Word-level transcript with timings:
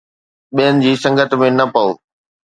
ٻين 0.55 0.73
جي 0.83 0.91
سنگت 1.03 1.31
۾ 1.43 1.47
نه 1.59 1.65
پئو 1.73 1.89